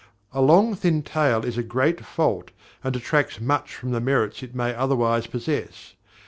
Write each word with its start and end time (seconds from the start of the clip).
A 0.33 0.41
long 0.41 0.73
thin 0.73 1.03
tail 1.03 1.45
is 1.45 1.59
a 1.59 1.61
great 1.61 2.03
fault, 2.03 2.49
and 2.83 2.91
detracts 2.91 3.39
much 3.39 3.75
from 3.75 3.91
the 3.91 4.01
merits 4.01 4.41
it 4.41 4.55
may 4.55 4.73
otherwise 4.73 5.27
possess. 5.27 5.93